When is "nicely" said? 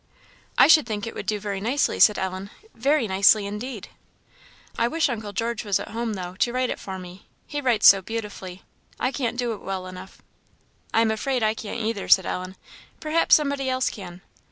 1.61-1.99, 3.07-3.45